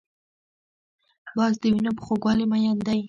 باز 1.37 1.53
د 1.61 1.65
وینو 1.73 1.91
په 1.97 2.03
خوږوالي 2.05 2.45
مین 2.51 2.77
دی 2.87 2.99